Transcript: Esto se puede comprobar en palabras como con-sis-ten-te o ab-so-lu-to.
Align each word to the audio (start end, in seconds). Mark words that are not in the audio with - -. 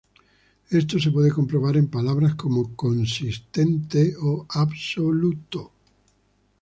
Esto 0.71 0.97
se 0.97 1.11
puede 1.11 1.29
comprobar 1.29 1.77
en 1.77 1.87
palabras 1.87 2.33
como 2.33 2.75
con-sis-ten-te 2.75 4.15
o 4.19 4.47
ab-so-lu-to. 4.49 5.71